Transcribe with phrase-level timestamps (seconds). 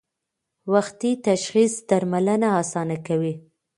[0.71, 3.33] وختي تشخیص درملنه اسانه کوي.